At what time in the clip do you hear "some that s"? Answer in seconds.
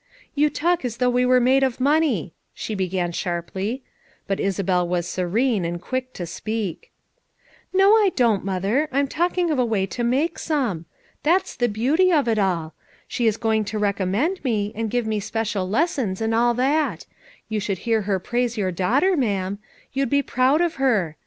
10.39-11.55